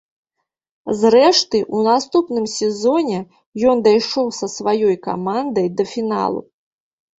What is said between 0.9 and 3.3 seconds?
Зрэшты, у наступным сезоне